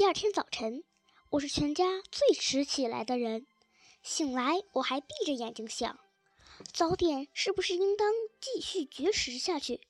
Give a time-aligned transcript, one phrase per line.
[0.00, 0.82] 第二天早晨，
[1.28, 3.46] 我是全家最迟起来的人。
[4.02, 6.00] 醒来，我还闭着眼睛想，
[6.72, 8.10] 早点是不是应当
[8.40, 9.82] 继续绝食下去？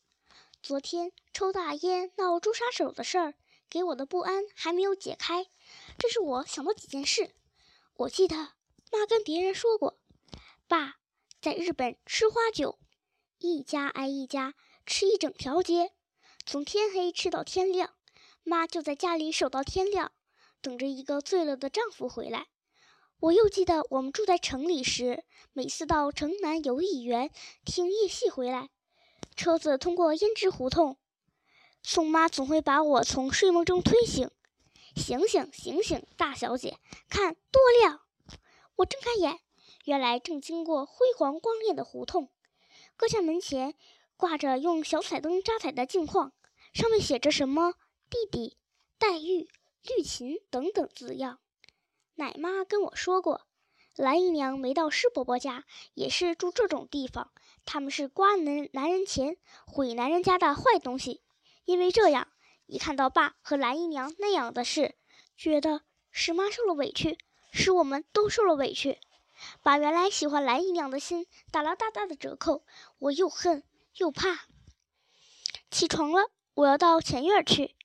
[0.64, 3.34] 昨天抽大烟闹朱砂手的事儿，
[3.68, 5.46] 给我的不安还没有解开。
[5.96, 7.36] 这是我想到几件事。
[7.94, 8.34] 我记得
[8.90, 10.00] 妈跟别人说过，
[10.66, 10.96] 爸
[11.40, 12.80] 在日本吃花酒，
[13.38, 15.92] 一家挨一家吃一整条街，
[16.44, 17.94] 从天黑吃到天亮。
[18.42, 20.12] 妈就在家里守到天亮，
[20.60, 22.48] 等着一个醉了的丈夫回来。
[23.20, 27.30] 我又记得我们住在城里时，每次到城南游艺园
[27.64, 28.70] 听夜戏回来，
[29.36, 30.96] 车子通过胭脂胡同，
[31.82, 34.30] 宋妈总会把我从睡梦中推醒
[34.96, 36.78] ：“醒醒醒醒，大小姐，
[37.10, 38.00] 看多亮！”
[38.76, 39.38] 我睁开眼，
[39.84, 42.30] 原来正经过辉煌光亮的胡同，
[42.96, 43.74] 各家门前
[44.16, 46.32] 挂着用小彩灯扎彩的镜框，
[46.72, 47.74] 上面写着什么？
[48.10, 48.56] 弟弟、
[48.98, 49.48] 黛玉、
[49.82, 51.38] 绿琴等等字样，
[52.16, 53.46] 奶妈跟我说过，
[53.94, 57.30] 蓝姨娘没到施伯伯家，也是住这种地方。
[57.64, 61.22] 他们是刮男男人钱、毁男人家的坏东西。
[61.64, 62.26] 因为这样，
[62.66, 64.96] 一看到爸和蓝姨娘那样的事，
[65.36, 67.16] 觉得是妈受了委屈，
[67.52, 68.98] 是我们都受了委屈，
[69.62, 72.64] 把原来喜欢蓝姨娘的心打了大大的折扣。
[72.98, 73.62] 我又恨
[73.98, 74.46] 又怕。
[75.70, 77.76] 起床了，我要到前院去。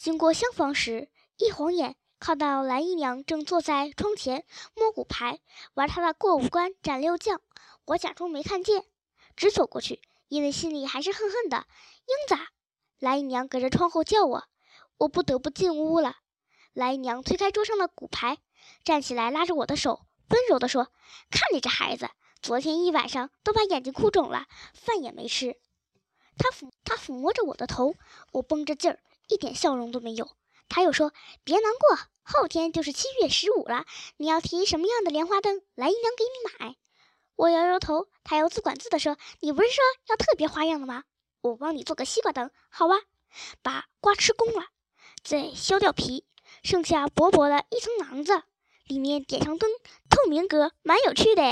[0.00, 5.40] 经过厢房时，一晃眼看到蓝姨娘正坐在窗前摸骨牌，
[5.74, 7.42] 玩她的过五关斩六将。
[7.84, 8.86] 我假装没看见，
[9.36, 11.66] 直走过去，因为心里还是恨恨的。
[12.06, 12.42] 英子，
[12.98, 14.44] 蓝姨娘隔着窗后叫我，
[14.96, 16.16] 我不得不进屋了。
[16.72, 18.38] 蓝姨娘推开桌上的骨牌，
[18.82, 20.84] 站起来拉着我的手，温柔地说
[21.30, 22.08] ：“看你这孩子，
[22.40, 25.58] 昨天一晚上都把眼睛哭肿了，饭也没吃。”
[26.40, 27.96] 她抚她抚摸着我的头，
[28.32, 28.98] 我绷着劲儿。
[29.30, 30.30] 一点笑容都没有。
[30.68, 33.86] 他又说：“别难过，后天就是七月十五了。
[34.18, 36.76] 你要提什么样的莲花灯，蓝姨娘给你买。”
[37.36, 38.08] 我摇摇头。
[38.22, 41.04] 他又自管自的说：“你不是说要特别花样的吗？
[41.40, 42.96] 我帮你做个西瓜灯，好吧？
[43.62, 44.66] 把瓜吃光了，
[45.24, 46.24] 再削掉皮，
[46.62, 48.42] 剩下薄薄的一层囊子，
[48.86, 49.70] 里面点上灯，
[50.08, 51.42] 透明格，蛮有趣的。”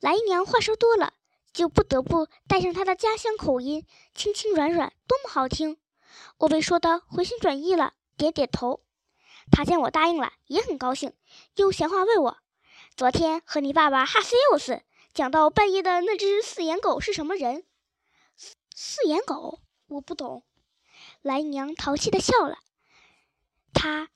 [0.00, 1.14] 蓝姨娘话说多了，
[1.52, 5.78] 就不得不带上她的家乡口音，轻轻软软，多么好听。
[6.38, 8.80] 我被说的回心转意了，点点头。
[9.50, 11.12] 他见我答应了，也很高兴，
[11.56, 12.38] 又闲话问我
[12.96, 17.64] ：“昨天和你爸爸哈西又斯讲到半夜的那只四眼狗是什么人？”
[18.36, 19.58] 四四眼狗，
[19.88, 20.44] 我不懂。
[21.20, 22.58] 蓝娘淘气的笑了，
[23.74, 24.08] 她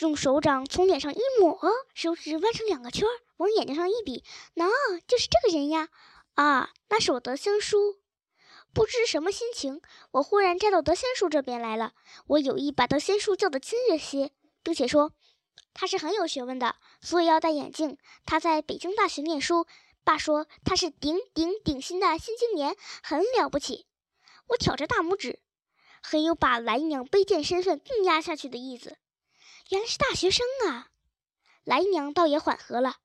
[0.00, 1.58] 用手掌从脸上一抹，
[1.94, 4.24] 手指弯成两个圈，往眼睛上一比，
[4.54, 4.68] 喏，
[5.06, 5.88] 就是这个人呀！
[6.34, 7.98] 啊，那是我的香叔。
[8.72, 9.80] 不知什么心情，
[10.12, 11.94] 我忽然站到德仙树这边来了。
[12.26, 14.30] 我有意把德仙树叫得亲热些，
[14.62, 15.12] 并且说
[15.74, 17.98] 他是很有学问的，所以要戴眼镜。
[18.24, 19.66] 他在北京大学念书，
[20.04, 23.86] 爸说他是顶顶顶新的新青年，很了不起。
[24.48, 25.40] 我挑着大拇指，
[26.02, 28.96] 很有把蓝姨娘卑贱身份硬压下去的意思。
[29.70, 30.88] 原来是大学生啊！
[31.64, 32.96] 蓝姨娘倒也缓和了，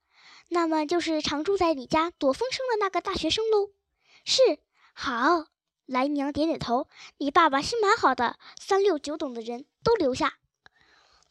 [0.49, 3.71] 那么就是常住在你家躲风声的那个大学生喽？
[4.23, 4.59] 是，
[4.93, 5.47] 好。
[5.85, 10.37] 蓝姨娘点点头，你爸爸心蛮好的，三六九等的人都留下。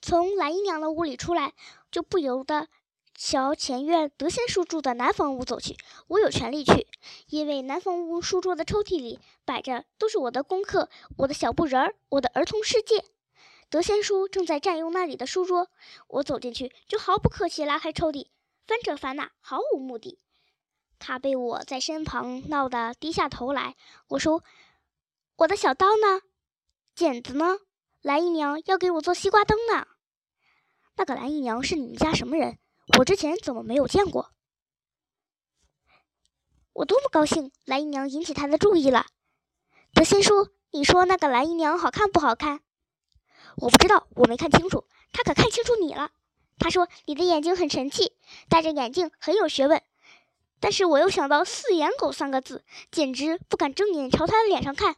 [0.03, 1.55] 从蓝姨娘的屋里出来，
[1.91, 2.69] 就不由得
[3.15, 5.77] 朝前院德仙叔住的南房屋走去。
[6.09, 6.87] 我有权利去，
[7.29, 13.05] 因为南房屋书桌的抽屉里摆着都是我的功课、我的小布人儿、我的儿童世界。
[13.71, 15.71] 德仙叔正在占用那里的书桌，
[16.09, 18.27] 我走进去就毫不客气拉开抽屉，
[18.67, 20.19] 翻这翻那，毫无目的。
[21.05, 23.75] 他被我在身旁闹得低下头来。
[24.07, 24.45] 我说
[25.35, 26.23] ：“我的小刀呢？
[26.95, 27.59] 剪子呢？
[28.03, 29.89] 蓝姨娘要给我做西瓜灯呢。
[30.95, 32.61] 那个蓝姨娘是你们家什么人？
[32.99, 34.31] 我之前怎么没有见过？
[36.73, 39.07] 我多么高兴，蓝姨娘引起他的注意了。
[39.93, 42.61] 德仙叔，你说那个蓝姨娘好看不好看？
[43.57, 44.87] 我不知道，我没看清楚。
[45.11, 46.13] 他可看清楚你了。
[46.59, 48.17] 他说你的眼睛很神气，
[48.49, 49.83] 戴着眼镜很有学问。”
[50.63, 52.63] 但是我又想到“四眼狗”三个字，
[52.93, 54.95] 简直不敢正眼朝他的脸上看。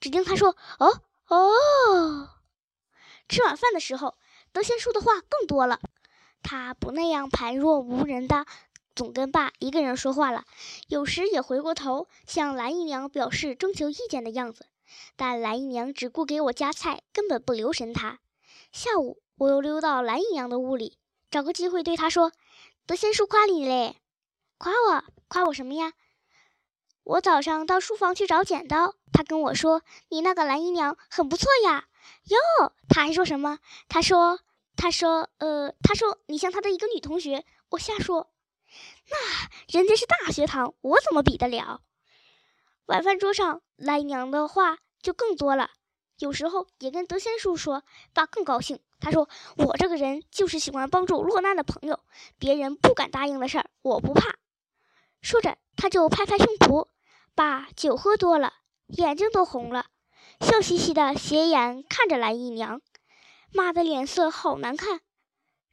[0.00, 2.30] 只听他说：“哦哦。”
[3.28, 4.16] 吃晚饭的时候，
[4.50, 5.78] 德仙叔的话更多了。
[6.42, 8.46] 他不那样旁若无人的，
[8.94, 10.46] 总跟爸一个人说话了。
[10.88, 14.64] 有时也回过头向蓝姨娘表示征求意见的样子。
[15.16, 18.20] 但蓝姨娘只顾给我夹菜，根本不留神他。
[18.72, 20.96] 下午，我又溜到蓝姨娘的屋里，
[21.30, 22.32] 找个机会对她说
[22.86, 23.96] ：“德仙叔夸你嘞。”
[24.58, 25.92] 夸我，夸我什么呀？
[27.02, 31.86] 我早上到书房去找剪刀，他跟我说：“你那个蓝姨娘很不错呀。”
[32.28, 33.58] 哟，他还说什么？
[33.88, 34.40] 他说，
[34.76, 37.44] 他说，呃，他说你像他的一个女同学。
[37.70, 38.32] 我瞎说，
[39.10, 39.16] 那
[39.78, 41.80] 人家是大学堂，我怎么比得了？
[42.86, 45.70] 晚饭桌上，来娘的话就更多了，
[46.18, 48.80] 有时候也跟德仙叔说，爸更高兴。
[49.00, 52.00] 他说我这个人就是喜欢帮助落难的朋友，
[52.38, 54.36] 别人不敢答应的事儿，我不怕。
[55.24, 56.88] 说着，他就拍拍胸脯。
[57.34, 58.52] 爸酒喝多了，
[58.88, 59.86] 眼睛都红了，
[60.40, 62.82] 笑嘻嘻的斜眼看着蓝姨娘。
[63.50, 65.00] 妈的脸色好难看，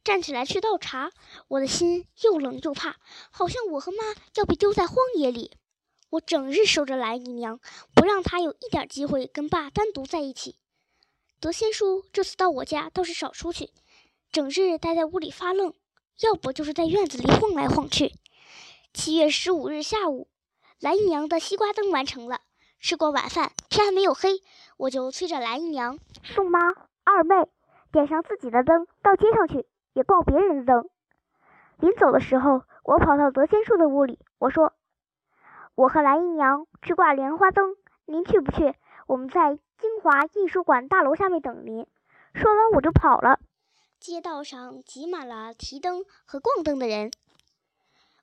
[0.02, 1.12] 站起来去倒茶。
[1.48, 2.96] 我的心又冷又怕，
[3.30, 3.98] 好像我和妈
[4.36, 5.58] 要被丢在荒野里。
[6.08, 7.60] 我整日守着蓝姨娘，
[7.94, 10.56] 不让她有一点机会跟爸单独在一起。
[11.40, 13.70] 德仙叔这次到我家倒是少出去，
[14.30, 15.74] 整日待在屋里发愣，
[16.20, 18.14] 要不就是在院子里晃来晃去。
[18.94, 20.28] 七月十五日下午，
[20.78, 22.40] 蓝姨娘的西瓜灯完成了。
[22.78, 24.42] 吃过晚饭，天还没有黑，
[24.76, 26.60] 我就催着蓝姨娘、宋妈、
[27.02, 27.34] 二妹
[27.90, 30.90] 点上自己的灯，到街上去也逛别人的灯。
[31.78, 34.74] 临走的时候，我跑到德仙树的屋里，我说
[35.74, 37.74] ：“我和蓝姨娘去挂莲花灯，
[38.04, 38.74] 您去不去？
[39.06, 41.86] 我们在京华艺术馆大楼下面等您。”
[42.34, 43.40] 说完，我就跑了。
[43.98, 47.10] 街道上挤满了提灯和逛灯的人。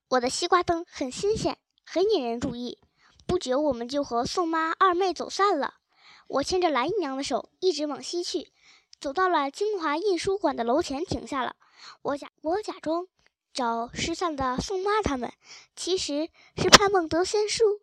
[0.09, 2.79] 我的西瓜灯很新鲜，很引人注意。
[3.27, 5.75] 不久，我们就和宋妈、二妹走散了。
[6.27, 8.51] 我牵着蓝姨娘的手，一直往西去，
[8.99, 11.55] 走到了京华印书馆的楼前，停下了。
[12.01, 13.07] 我假我假装
[13.53, 15.31] 找失散的宋妈他们，
[15.75, 17.81] 其实是盼望得仙书。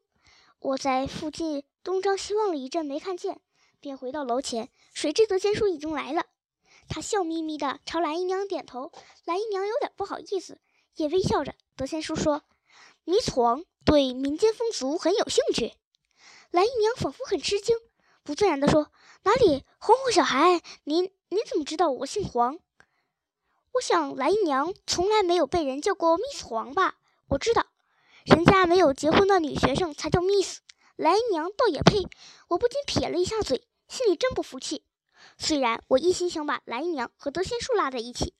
[0.59, 3.41] 我在附近东张西望了一阵，没看见，
[3.79, 4.69] 便回到楼前。
[4.93, 6.25] 谁知得仙书已经来了，
[6.89, 8.91] 他笑眯眯地朝蓝姨娘点头。
[9.25, 10.59] 蓝姨娘有点不好意思。
[10.97, 12.43] 也微笑着，德仙叔说
[13.05, 15.75] ：“Miss 黄对民间风俗很有兴趣。”
[16.51, 17.77] 蓝姨娘仿佛很吃惊，
[18.23, 18.91] 不自然地说
[19.25, 22.59] ：“哪里，红红小孩，您您怎么知道我姓黄？”
[23.73, 26.97] 我想蓝姨娘从来没有被人叫过 Miss 黄吧？
[27.29, 27.67] 我知道，
[28.25, 30.61] 人家没有结婚的女学生才叫 Miss。
[30.97, 32.09] 蓝姨娘倒也配！
[32.49, 34.83] 我不禁撇了一下嘴，心里真不服气。
[35.37, 38.33] 虽然我一心想把蓝姨娘和德仙树拉在一起。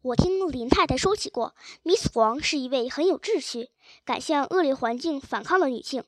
[0.00, 3.72] 我听林太太说起过，Miss 黄是一位很有志气、
[4.04, 6.04] 敢向恶劣环境反抗的女性。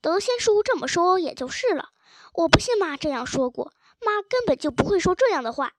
[0.00, 1.90] 德先叔这么说也就是了。
[2.34, 5.72] 我不信妈这样说过，妈根本就不会说这样的话。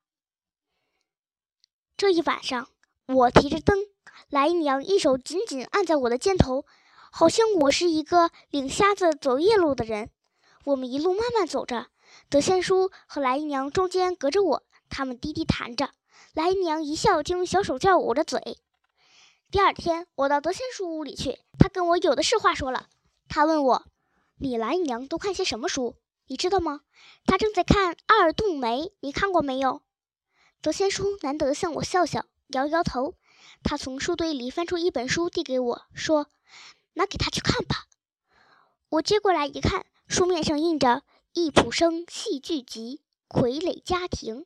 [1.96, 2.68] 这一晚上，
[3.08, 3.78] 我提着灯，
[4.30, 6.66] 莱姨娘一手紧紧按在我的肩头，
[7.12, 10.10] 好像我是一个领瞎子走夜路的人。
[10.66, 11.88] 我们一路慢慢走着，
[12.30, 15.92] 德先叔和莱姨娘中间隔着我，他们低低谈着。
[16.34, 18.60] 蓝姨娘一笑，就用小手绢捂着嘴。
[19.50, 22.88] 第二天，我到德仙叔屋里去，他跟我有的是话说了。
[23.30, 23.86] 他问我
[24.40, 25.96] ：“你蓝姨娘都看些什么书？
[26.28, 26.82] 你知道吗？”
[27.26, 29.82] 他正在看《二度梅》，你看过没有？
[30.62, 33.16] 德仙叔难得向我笑笑，摇摇头。
[33.64, 36.28] 他从书堆里翻出一本书，递给我说
[36.94, 37.86] ：“拿给他去看吧。”
[38.90, 40.88] 我接过来一看，书面上印着
[41.34, 43.02] 《易卜生戏剧集·
[43.34, 44.42] 傀儡家庭》。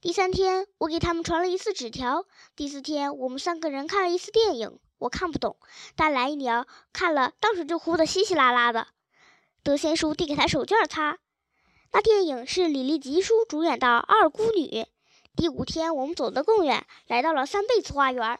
[0.00, 2.24] 第三天，我给他们传了一次纸条。
[2.54, 4.78] 第四天，我们三个人看了一次电影。
[4.98, 5.56] 我看不懂，
[5.96, 8.86] 但蓝姨娘看了，当时就哭得稀稀拉拉的。
[9.64, 11.18] 德仙叔递给他手绢擦。
[11.90, 14.66] 那电影是李立吉叔主演的《二姑女》。
[15.34, 18.38] 第五天，我们走得更远，来到了三辈子花园。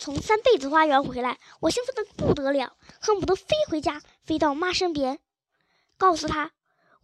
[0.00, 5.20] 从三辈子花园回来，我兴奋得不得了，恨不得飞回家，飞到妈身边，
[5.96, 6.50] 告诉她。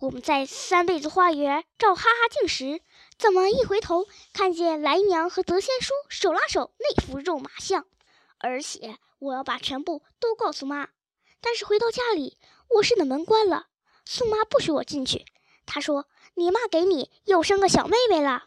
[0.00, 2.80] 我们在三辈子花园照哈哈镜时，
[3.18, 7.86] 怎么一回头看见来娘和德仙叔手拉手那副肉麻相？
[8.38, 10.88] 而且我要把全部都告诉妈。
[11.40, 12.38] 但是回到家里，
[12.70, 13.66] 卧室的门关了，
[14.04, 15.24] 宋妈不许我进去。
[15.66, 18.44] 她说：“你妈给你又生个小妹妹了。”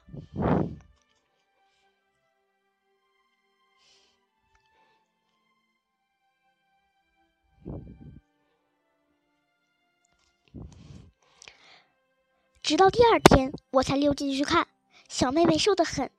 [12.68, 14.68] 直到第二天，我才溜进去看。
[15.08, 16.12] 小妹妹瘦得很，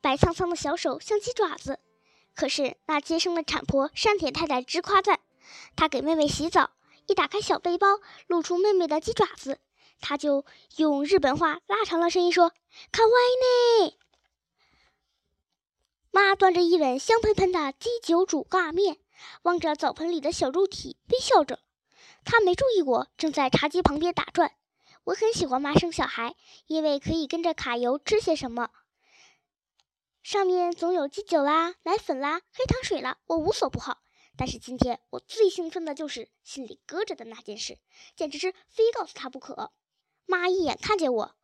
[0.00, 1.78] 白苍苍的小手像鸡爪子。
[2.34, 5.20] 可是那接生的产婆山田太太直夸赞，
[5.76, 6.70] 她给妹妹洗澡，
[7.06, 7.86] 一打开小背包，
[8.26, 9.60] 露出妹妹的鸡爪子，
[10.00, 10.44] 她就
[10.76, 12.48] 用日本话拉长了声音说
[12.90, 13.94] ：“卡哇伊呢。”
[16.10, 18.98] 妈端着一碗香喷喷的鸡酒煮挂面，
[19.42, 21.60] 望着澡盆里的小肉体，微笑着。
[22.24, 24.50] 她没注意我正在茶几旁边打转。
[25.04, 28.70] 我很喜欢妈生小孩，因为可以跟着卡油吃些什么。
[30.22, 33.98] 上面总有鸡酒啦、奶粉啦、黑糖水啦，我无所不好。
[34.36, 37.78] 但是今天我最兴奋的就是心里搁着的那件事，
[38.14, 39.72] 简直是非告诉他不可。
[40.24, 41.34] 妈一眼看见我，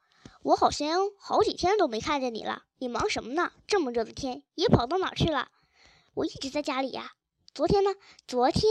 [0.42, 3.52] 我好像好几天都没看见你了，你忙什么呢？
[3.66, 5.50] 这么热的天，也跑到哪儿去了？
[6.14, 7.12] 我一直在家里呀。
[7.52, 7.90] 昨天呢？
[8.28, 8.62] 昨天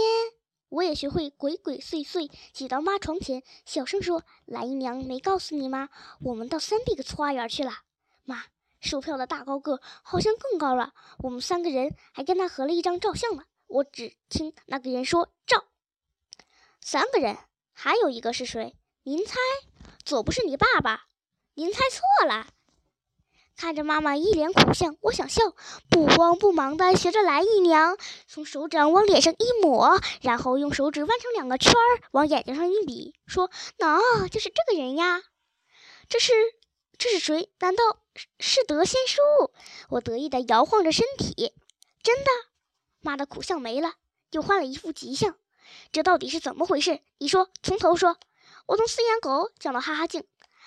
[0.70, 5.90] 我也学会鬼鬼祟祟，挤到妈床前，小声说：“蓝姨娘没告诉你吗？
[6.22, 7.72] 我们到三 B 个花园去了。”
[8.26, 8.44] 妈，
[8.82, 10.94] 售票的大高个好像更高了。
[11.20, 13.44] 我们三个人还跟他合了一张照相呢。
[13.68, 15.66] 我只听那个人说：“照。”
[16.82, 17.38] 三个人，
[17.74, 18.76] 还有一个是谁？
[19.04, 19.38] 您猜？
[20.04, 21.06] 左不是你爸爸？
[21.54, 22.48] 您猜错了。
[23.58, 25.42] 看着妈妈一脸苦相，我想笑，
[25.90, 27.98] 不慌不忙地学着蓝姨娘，
[28.28, 33.50] 从手掌往脸上一抹，然后用手指弯成两个圈儿，往眼睛上一比，说
[33.80, 35.24] ：“喏，就是这个人呀。”
[36.08, 36.32] 这是
[37.00, 37.50] 这是谁？
[37.60, 37.84] 难道
[38.14, 39.22] 是是德仙叔？
[39.90, 41.52] 我得意地摇晃着身体。
[42.04, 42.30] 真的？
[43.02, 43.94] 妈的苦相没了，
[44.30, 45.36] 又换了一副吉相。
[45.92, 47.00] 这到底是怎么回事？
[47.18, 48.18] 你说，从头说。
[48.68, 50.26] 我从四眼狗讲到哈哈镜，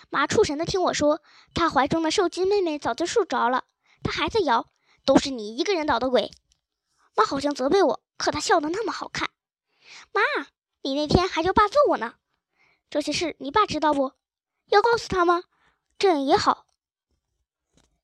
[0.08, 1.20] 妈出神的听我说，
[1.54, 3.64] 她怀中的受惊妹妹早就睡着了，
[4.02, 4.68] 她还在摇，
[5.04, 6.30] 都是你一个人捣的鬼。
[7.14, 9.30] 妈好像责备我，可她笑得那么好看。
[10.12, 10.20] 妈，
[10.82, 12.14] 你那天还叫爸揍我呢，
[12.88, 14.12] 这些事你爸知道不？
[14.68, 15.42] 要告诉他吗？
[15.98, 16.66] 这样也好。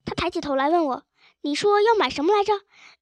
[0.04, 1.02] 他抬起头来问我。
[1.42, 2.52] 你说要买什么来着？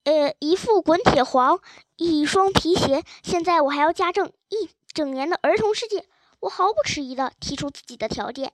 [0.03, 1.61] 呃，一副滚铁黄，
[1.97, 3.03] 一双皮鞋。
[3.23, 6.07] 现在我还要家政一整年的儿童世界。
[6.41, 8.53] 我毫不迟疑地提出自己的条件。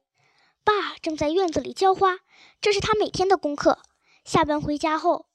[0.65, 2.21] 爸正在院子里浇花，
[2.61, 3.83] 这是他每天的功课。
[4.25, 5.27] 下班回家后，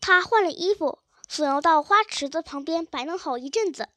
[0.00, 3.88] 他换了衣服，总要到花池子旁边摆弄好一阵子。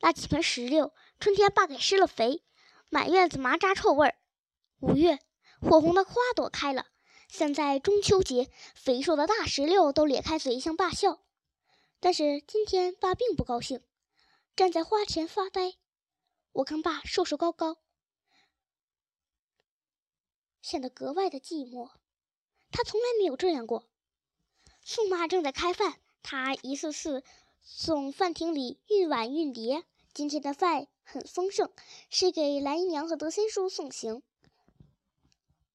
[0.00, 2.42] 那几盆石榴，春天爸给施了肥，
[2.88, 4.14] 满院子麻渣臭味儿。
[4.78, 5.18] 五月，
[5.60, 6.86] 火红的花朵开了。
[7.28, 11.20] 现在中秋节，肥硕的大石榴都咧开嘴向爸笑。
[11.98, 13.82] 但是今天爸并不高兴，
[14.54, 15.74] 站在花前发呆。
[16.52, 17.78] 我看爸瘦瘦高高，
[20.62, 21.90] 显得格外的寂寞。
[22.70, 23.84] 他从来没有这样过。
[24.82, 27.22] 宋妈正在开饭，她一次次
[27.60, 29.84] 送饭厅里运碗运碟。
[30.14, 31.70] 今天的饭很丰盛，
[32.08, 34.22] 是给蓝姨娘和德仙叔送行。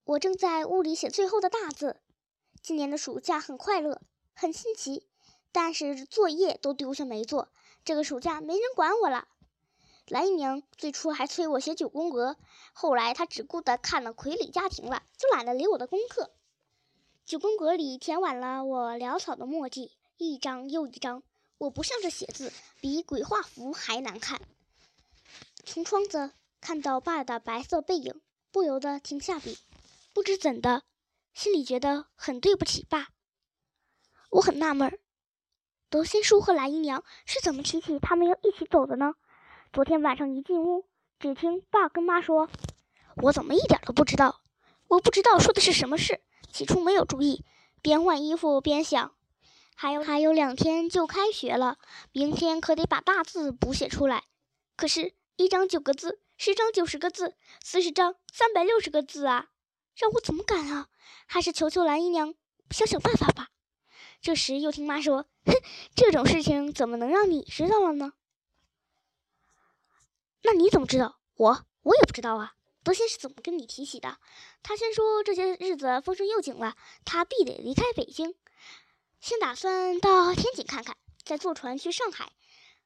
[0.03, 2.01] 我正在屋里写最后的大字。
[2.61, 4.01] 今年的暑假很快乐，
[4.33, 5.07] 很新奇，
[5.51, 7.49] 但是作业都丢下没做。
[7.83, 9.27] 这个暑假没人管我了。
[10.07, 12.37] 蓝姨娘最初还催我写九宫格，
[12.71, 16.31] 后来她只顾得看了《傀儡家庭》了，就懒得理我的功课。
[17.25, 21.23] 九宫格里填满了我潦草的墨迹，一张又一张。
[21.57, 24.39] 我不像是写字，比鬼画符还难看。
[25.65, 28.21] 从窗子看到爸的白色背影，
[28.51, 29.57] 不由得停下笔。
[30.13, 30.83] 不知怎的，
[31.33, 33.09] 心里觉得很对不起爸。
[34.29, 34.97] 我很纳闷，
[35.89, 39.15] 德仙叔和蓝姨娘是怎么提起他们要一起走的呢？
[39.73, 40.85] 昨天晚上一进屋，
[41.19, 42.49] 只听爸跟妈说
[43.21, 44.41] ：“我怎么一点都不知道？
[44.87, 46.21] 我不知道说的是什么事。
[46.51, 47.43] 起初没有注意，
[47.81, 49.13] 边换衣服边想，
[49.75, 51.77] 还有还有两天就开学了，
[52.11, 54.23] 明天可得把大字补写出来。
[54.75, 59.49] 可是，一张九个字，十张九十个字，四十张三百六十个字啊！”
[59.95, 60.87] 让我怎么敢啊！
[61.27, 62.33] 还是求求蓝姨娘
[62.71, 63.49] 想想办法吧。
[64.21, 65.53] 这时又听妈说：“哼，
[65.93, 68.13] 这种事情怎么能让你知道了呢？”
[70.47, 71.19] 那你怎么知道？
[71.35, 72.53] 我我也不知道啊。
[72.81, 74.17] 德仙是怎么跟你提起的？
[74.63, 78.33] 他先说这些日子风声又紧了，他必得离开北京，
[79.19, 82.31] 先打算到天津看看，再坐船去上海。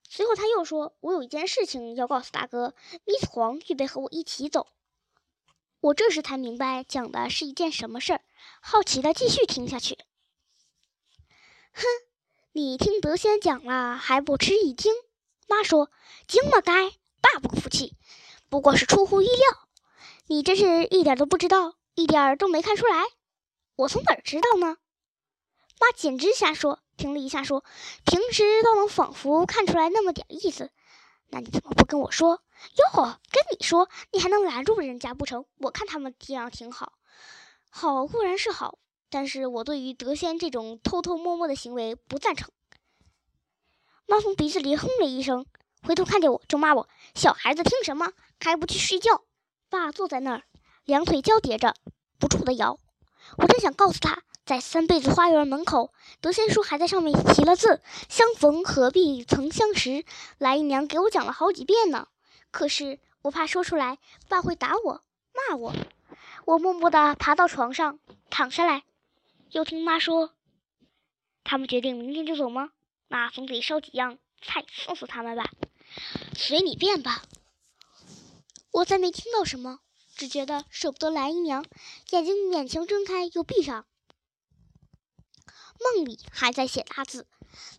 [0.09, 2.73] 随后他又说：“我有一件事情要告诉大哥
[3.05, 4.65] ，Miss 黄预备和我一起走。”
[5.81, 8.21] 我这时才明白讲的是一件什么事儿，
[8.59, 9.99] 好奇的继续听下去。
[11.73, 11.83] 哼，
[12.53, 14.95] 你听德仙讲了还不吃一惊？
[15.47, 15.91] 妈说
[16.27, 17.95] 惊了该，爸不服气，
[18.49, 19.67] 不过是出乎意料。
[20.27, 23.03] 你真是一点都不知道，一点都没看出来。
[23.75, 24.77] 我从哪儿知道呢？
[25.79, 26.79] 妈简直瞎说。
[26.97, 27.63] 停了一下说，
[28.05, 30.69] 平时倒能仿佛看出来那么点意思。
[31.29, 32.43] 那你怎么不跟我说？
[32.95, 35.45] 哟，跟你说，你还能拦住人家不成？
[35.57, 36.93] 我看他们这样挺好，
[37.71, 38.77] 好固然是好，
[39.09, 42.51] 但是我对于德仙这种偷偷摸摸的行为不赞成。
[44.05, 45.47] 妈从鼻子里哼了一声，
[45.81, 48.11] 回头看见我就骂我：“小孩子听什么？
[48.39, 49.23] 还不去睡觉？”
[49.69, 50.43] 爸坐在那儿，
[50.85, 51.75] 两腿交叠着，
[52.19, 52.79] 不住地摇。
[53.37, 54.23] 我真想告诉他。
[54.43, 60.03] 在三辈子花园门口，德仙叔还在上面题了字：“相逢何必曾相识。”
[60.39, 62.07] 蓝姨娘给我讲了好几遍呢。
[62.49, 65.73] 可是我怕说出来，爸会打我、骂我。
[66.45, 68.83] 我默默地爬到床上，躺下来，
[69.51, 70.31] 又听妈说
[71.45, 72.71] ：“他们决定明天就走吗？
[73.07, 75.45] 那总得烧几样菜送送他们吧。”
[76.35, 77.23] 随你便吧。
[78.71, 79.79] 我再没听到什么，
[80.15, 81.65] 只觉得舍不得蓝姨娘，
[82.11, 83.85] 眼睛勉强睁开又闭上。
[85.79, 87.27] 梦里还在写大字，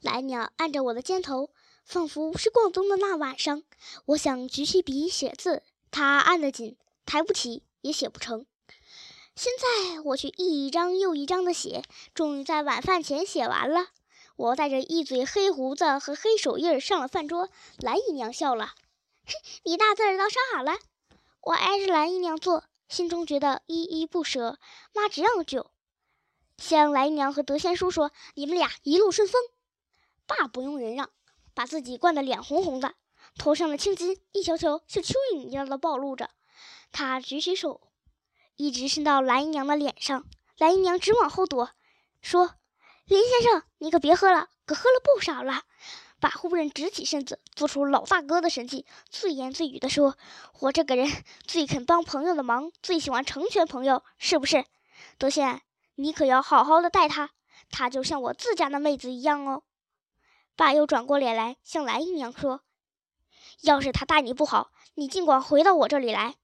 [0.01, 1.51] 蓝姨娘按着我的肩头，
[1.85, 3.63] 仿佛是逛冬的那晚上。
[4.07, 6.77] 我想举起笔写字，她按得紧，
[7.07, 8.45] 抬不起，也写不成。
[9.35, 13.89] 现在我却一张又一张的写，终于在晚饭前写完了。
[14.37, 17.49] 我带着一嘴黑胡子和黑手印上了饭桌，
[17.79, 18.67] 蓝姨娘笑了
[19.27, 19.33] ：“哼，
[19.65, 20.25] 你大字儿倒
[20.55, 20.79] 好了。”
[21.43, 24.59] 我挨着蓝姨娘坐，心中觉得依依不舍。
[24.95, 25.71] 妈只让酒，
[26.57, 29.41] 向蓝姨娘和德仙叔说：“你们俩一路顺风。”
[30.27, 31.11] 爸不用人让，
[31.55, 32.95] 把自己灌得脸红红的，
[33.37, 36.31] 头上的青筋一条条像蚯蚓一样的暴露着。
[36.91, 37.81] 他举起手。
[38.57, 40.25] 一直伸到蓝姨娘的脸上，
[40.59, 41.71] 蓝姨娘直往后躲，
[42.21, 42.55] 说
[43.13, 45.65] ：“林先生，你可别喝了，可喝了不少了。”
[46.19, 50.17] 把夫人直起身子，做出老大哥的神气，自言自语地说
[50.61, 54.65] ：“我这个人最肯帮朋友的忙，最喜欢成全朋友，是不是？
[55.19, 55.61] 德贤，
[55.97, 57.29] 你可要好好的待她，
[57.71, 59.63] 她就像我自家的妹子一样哦。”
[60.57, 62.63] 爸又转过脸来向蓝姨娘说
[63.61, 66.37] ：“要是她待你不好，你尽管回到我这里来。”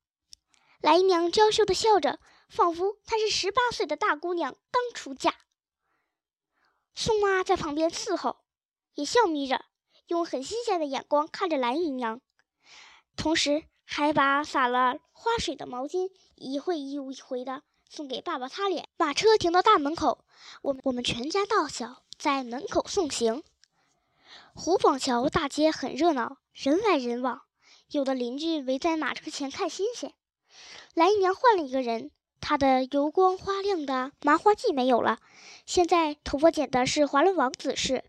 [0.83, 2.21] 蓝姨娘娇羞地笑着，
[2.51, 5.35] 仿佛她是十八岁的大姑娘刚出嫁。
[7.01, 8.39] 宋妈在旁边伺候，
[8.95, 9.65] 也笑眯着，
[10.09, 12.21] 用很新鲜的眼光看着蓝姨娘，
[13.15, 18.89] 同时还把洒了花水的毛巾一回一回的送给爸爸擦脸。
[18.97, 20.25] 马车停到大门口，
[20.61, 23.45] 我们我们全家大小在门口送行。
[24.57, 27.43] 湖广桥大街很热闹，人来人往，
[27.93, 30.13] 有的邻居围在马车前看新鲜。
[30.95, 35.19] 蓝姨娘换了一个人，她的油光花亮的麻花髻没有了，
[35.67, 38.05] 现在头发剪的是华伦王子式，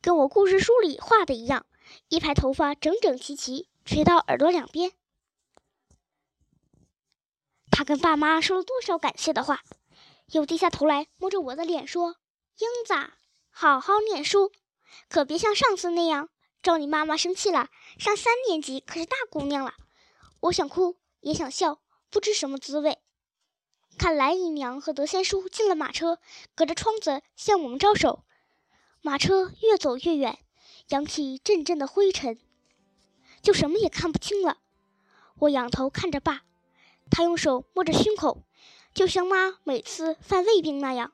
[0.00, 1.66] 跟我故事书里画的一样，
[2.08, 4.92] 一排头发整整齐齐垂到耳朵两边。
[7.70, 9.62] 他跟爸妈说了多少感谢的话，
[10.32, 12.16] 又低下头来摸着我的脸说
[12.58, 12.94] ：“英子，
[13.50, 14.52] 好好念书，
[15.08, 16.28] 可别像上次那样
[16.62, 17.68] 招你妈妈生气了。
[17.98, 19.74] 上三年级可是大姑娘了。”
[20.40, 20.96] 我想哭。
[21.20, 22.96] 也想笑，不知什么滋味。
[23.98, 26.20] 看蓝姨娘和德仙叔进了马车，
[26.54, 28.24] 隔着窗子向我们招手。
[29.02, 30.38] 马车越走越远，
[30.88, 32.38] 扬起阵阵的灰尘，
[33.42, 34.58] 就什么也看不清了。
[35.40, 36.42] 我仰头看着爸，
[37.10, 38.44] 他用手摸着胸口，
[38.94, 41.12] 就像妈每次犯胃病那样。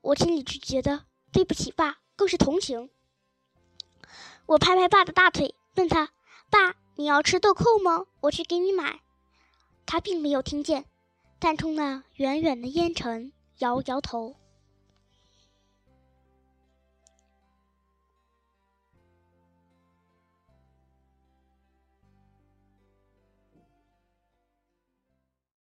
[0.00, 2.88] 我心里只觉得对不起爸，更是同情。
[4.46, 6.12] 我拍拍爸的大腿，问他
[6.50, 8.06] ：“爸，你要吃豆蔻吗？
[8.20, 9.00] 我去给你买。”
[9.86, 10.84] 他并没有听见，
[11.38, 14.36] 但冲那远远的烟尘摇摇头。